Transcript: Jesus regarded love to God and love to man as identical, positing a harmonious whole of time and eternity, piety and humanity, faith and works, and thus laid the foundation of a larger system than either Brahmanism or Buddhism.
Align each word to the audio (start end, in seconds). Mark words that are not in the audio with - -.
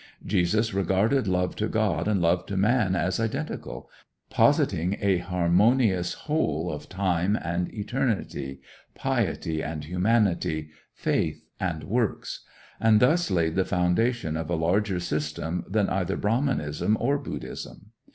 Jesus 0.25 0.73
regarded 0.73 1.27
love 1.27 1.55
to 1.57 1.67
God 1.67 2.07
and 2.07 2.19
love 2.23 2.47
to 2.47 2.57
man 2.57 2.95
as 2.95 3.19
identical, 3.19 3.87
positing 4.31 4.97
a 4.99 5.19
harmonious 5.19 6.13
whole 6.25 6.71
of 6.73 6.89
time 6.89 7.35
and 7.39 7.71
eternity, 7.71 8.61
piety 8.95 9.61
and 9.61 9.83
humanity, 9.83 10.71
faith 10.95 11.45
and 11.59 11.83
works, 11.83 12.43
and 12.79 12.99
thus 12.99 13.29
laid 13.29 13.53
the 13.53 13.63
foundation 13.63 14.35
of 14.35 14.49
a 14.49 14.55
larger 14.55 14.99
system 14.99 15.63
than 15.69 15.87
either 15.89 16.17
Brahmanism 16.17 16.97
or 16.99 17.19
Buddhism. 17.19 17.91